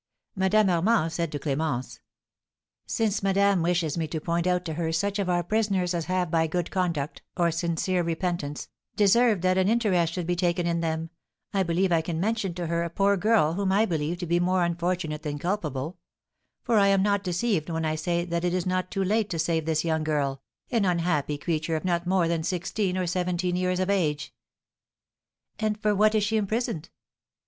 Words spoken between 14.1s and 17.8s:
to be more unfortunate than culpable; for I am not deceived